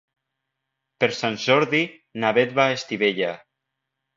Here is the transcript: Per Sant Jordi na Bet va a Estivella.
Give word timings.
Per 1.03 1.09
Sant 1.17 1.37
Jordi 1.43 1.83
na 2.25 2.35
Bet 2.39 2.59
va 2.61 2.67
a 2.71 2.77
Estivella. 2.81 3.33